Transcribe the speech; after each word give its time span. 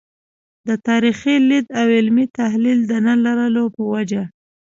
د 0.67 0.69
تاریخي 0.87 1.35
لید 1.49 1.67
او 1.79 1.87
علمي 1.97 2.25
تحلیل 2.39 2.79
د 2.85 2.93
نه 3.05 3.13
لرلو 3.25 3.65
په 3.75 3.83
وجه. 3.93 4.23